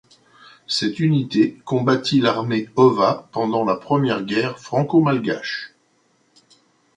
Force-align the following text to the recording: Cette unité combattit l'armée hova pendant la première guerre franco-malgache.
Cette 0.65 0.99
unité 0.99 1.59
combattit 1.63 2.21
l'armée 2.21 2.69
hova 2.75 3.29
pendant 3.31 3.63
la 3.63 3.75
première 3.75 4.23
guerre 4.23 4.57
franco-malgache. 4.57 5.73